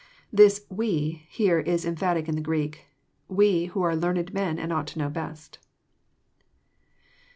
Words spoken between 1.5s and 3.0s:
Is emphatical in the Greek:"